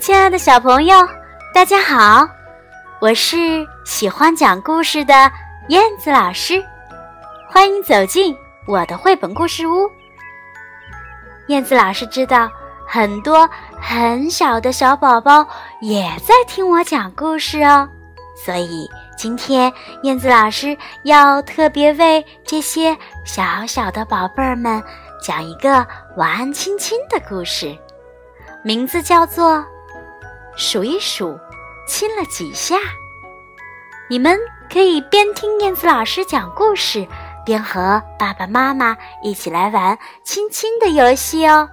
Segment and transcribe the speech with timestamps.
[0.00, 0.96] 亲爱的小朋友，
[1.52, 2.26] 大家好！
[3.00, 5.30] 我是喜欢讲故事的
[5.68, 6.64] 燕子老师，
[7.46, 8.34] 欢迎走进
[8.66, 9.86] 我的绘本故事屋。
[11.48, 12.50] 燕子老师知道
[12.88, 13.46] 很多
[13.78, 15.46] 很小的小宝宝
[15.82, 17.86] 也在听我讲故事哦，
[18.42, 19.70] 所以今天
[20.02, 24.82] 燕子老师要特别为这些小小的宝贝儿们
[25.20, 25.86] 讲一个
[26.16, 27.76] 晚安亲亲的故事，
[28.64, 29.62] 名字叫做。
[30.60, 31.40] 数一数，
[31.86, 32.76] 亲了几下？
[34.10, 34.38] 你们
[34.70, 37.08] 可以边听燕子老师讲故事，
[37.46, 41.66] 边和爸爸妈妈一起来玩亲亲的游戏哦。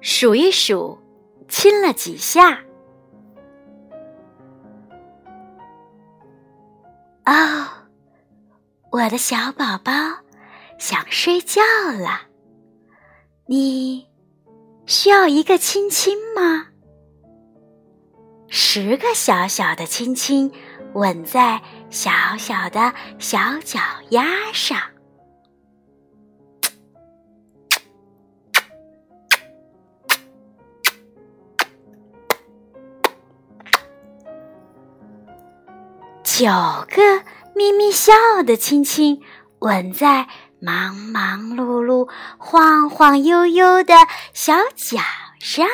[0.00, 0.98] 数一数，
[1.48, 2.58] 亲了几下？
[7.24, 7.68] 哦，
[8.90, 9.92] 我的小宝宝。
[10.80, 11.60] 想睡觉
[11.92, 12.22] 了，
[13.46, 14.08] 你
[14.86, 16.68] 需要一个亲亲吗？
[18.48, 20.50] 十个小小的亲亲
[20.94, 24.80] 吻在小小的小脚丫上，
[36.24, 36.46] 九
[36.88, 37.22] 个
[37.54, 38.12] 咪咪笑
[38.46, 39.20] 的亲亲
[39.58, 40.26] 吻在。
[40.62, 43.94] 忙忙碌碌、晃晃悠悠的
[44.34, 44.98] 小脚
[45.38, 45.66] 上，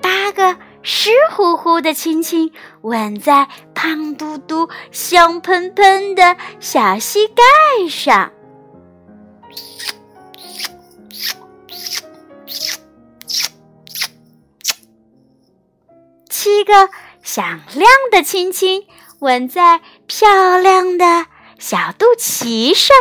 [0.00, 7.42] 八个湿乎乎的亲亲吻在胖嘟嘟、香喷喷的小膝盖
[7.90, 8.32] 上，
[16.30, 16.72] 七个。
[17.22, 18.86] 响亮的亲亲
[19.20, 21.26] 吻在漂亮的
[21.58, 22.96] 小肚脐上，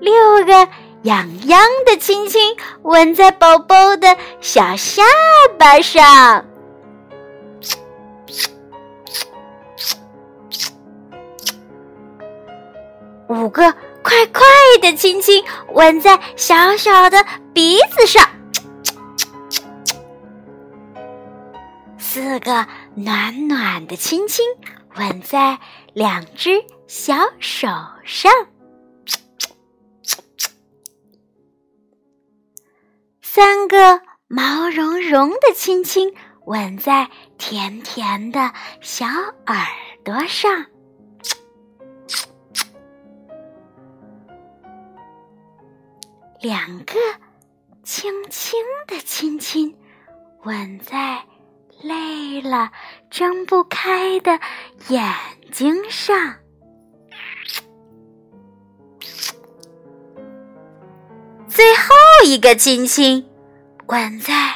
[0.00, 0.68] 六个
[1.02, 5.02] 痒痒的亲亲吻在宝宝的小下
[5.58, 6.46] 巴上，
[13.28, 13.74] 五个。
[14.20, 14.44] 快快
[14.82, 18.28] 的亲亲吻在小小的鼻子上，
[21.96, 24.44] 四个暖暖的亲亲
[24.96, 25.58] 吻在
[25.94, 27.66] 两只小手
[28.04, 28.30] 上，
[33.22, 36.14] 三个毛茸茸的亲亲
[36.44, 39.66] 吻在甜甜的小耳
[40.04, 40.66] 朵上。
[46.40, 46.94] 两个
[47.82, 49.76] 轻轻的亲亲，
[50.44, 51.22] 吻在
[51.82, 52.72] 累了
[53.10, 54.40] 睁不开的
[54.88, 55.14] 眼
[55.52, 56.36] 睛上。
[61.46, 63.28] 最后一个亲亲，
[63.88, 64.54] 吻在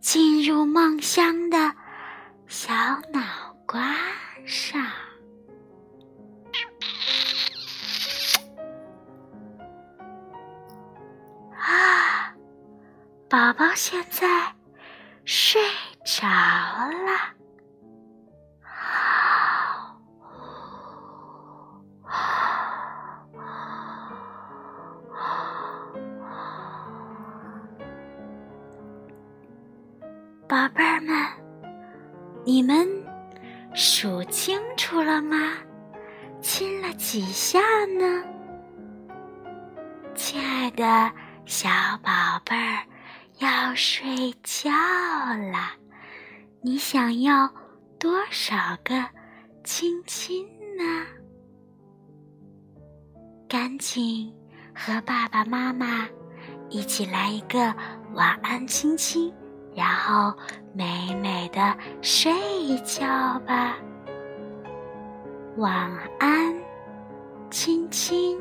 [0.00, 1.74] 进入梦乡的
[2.46, 2.72] 小
[3.12, 3.96] 脑瓜
[4.46, 4.80] 上。
[13.34, 14.28] 宝宝现在
[15.24, 15.60] 睡
[16.04, 17.34] 着了，
[30.46, 31.26] 宝贝儿们，
[32.44, 32.88] 你们
[33.74, 35.54] 数清楚了吗？
[36.40, 37.58] 亲了几下
[37.98, 38.24] 呢？
[40.14, 41.10] 亲爱的
[41.44, 41.68] 小
[42.00, 42.78] 宝贝儿。
[43.38, 45.72] 要睡觉了，
[46.62, 47.52] 你想要
[47.98, 48.94] 多少个
[49.64, 50.46] 亲亲
[50.76, 51.06] 呢？
[53.48, 54.32] 赶紧
[54.74, 56.06] 和爸爸妈妈
[56.68, 57.74] 一起来一个
[58.12, 59.32] 晚安亲亲，
[59.74, 60.32] 然后
[60.72, 63.04] 美美的睡一觉
[63.40, 63.76] 吧。
[65.56, 65.90] 晚
[66.20, 66.54] 安，
[67.50, 68.40] 亲亲。